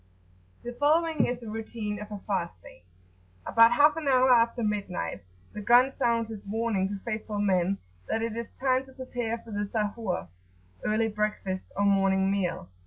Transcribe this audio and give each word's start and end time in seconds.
The 0.63 0.73
following 0.73 1.27
is 1.27 1.41
the 1.41 1.49
routine 1.51 2.01
of 2.01 2.11
a 2.11 2.21
fast 2.25 2.59
day. 2.63 2.81
About 3.45 3.73
half 3.73 3.95
an 3.97 4.07
hour 4.07 4.31
after 4.31 4.63
midnight, 4.63 5.21
the 5.53 5.61
gun 5.61 5.91
sounds 5.91 6.31
its 6.31 6.43
warning 6.43 6.87
to 6.87 6.97
faithful 7.05 7.37
men 7.37 7.77
that 8.09 8.23
it 8.23 8.35
is 8.35 8.51
time 8.51 8.83
to 8.87 8.93
prepare 8.93 9.37
for 9.37 9.51
the 9.51 9.63
"Sahur," 9.63 10.27
(early 10.83 11.07
breakfast) 11.07 11.71
or 11.77 11.85
morning 11.85 12.31
meal. 12.31 12.67